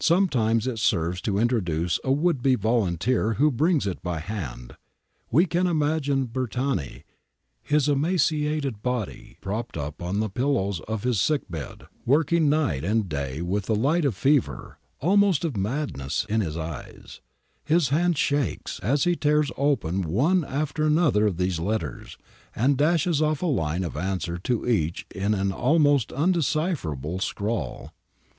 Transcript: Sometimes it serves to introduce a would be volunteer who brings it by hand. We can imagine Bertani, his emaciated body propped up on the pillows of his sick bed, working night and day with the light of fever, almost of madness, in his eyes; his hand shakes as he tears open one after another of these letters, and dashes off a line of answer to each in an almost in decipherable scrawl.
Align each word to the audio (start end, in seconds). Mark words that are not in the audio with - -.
Sometimes 0.00 0.66
it 0.66 0.78
serves 0.78 1.20
to 1.20 1.36
introduce 1.36 2.00
a 2.02 2.10
would 2.10 2.40
be 2.40 2.54
volunteer 2.54 3.34
who 3.34 3.50
brings 3.50 3.86
it 3.86 4.02
by 4.02 4.20
hand. 4.20 4.76
We 5.30 5.44
can 5.44 5.66
imagine 5.66 6.28
Bertani, 6.28 7.02
his 7.62 7.86
emaciated 7.86 8.82
body 8.82 9.36
propped 9.42 9.76
up 9.76 10.00
on 10.02 10.18
the 10.20 10.30
pillows 10.30 10.80
of 10.88 11.02
his 11.02 11.20
sick 11.20 11.42
bed, 11.50 11.88
working 12.06 12.48
night 12.48 12.84
and 12.84 13.06
day 13.06 13.42
with 13.42 13.66
the 13.66 13.74
light 13.74 14.06
of 14.06 14.16
fever, 14.16 14.78
almost 15.00 15.44
of 15.44 15.58
madness, 15.58 16.24
in 16.26 16.40
his 16.40 16.56
eyes; 16.56 17.20
his 17.62 17.90
hand 17.90 18.16
shakes 18.16 18.80
as 18.80 19.04
he 19.04 19.14
tears 19.14 19.52
open 19.58 20.00
one 20.00 20.42
after 20.42 20.86
another 20.86 21.26
of 21.26 21.36
these 21.36 21.60
letters, 21.60 22.16
and 22.54 22.78
dashes 22.78 23.20
off 23.20 23.42
a 23.42 23.46
line 23.46 23.84
of 23.84 23.94
answer 23.94 24.38
to 24.38 24.66
each 24.66 25.04
in 25.14 25.34
an 25.34 25.52
almost 25.52 26.12
in 26.12 26.32
decipherable 26.32 27.18
scrawl. 27.18 27.92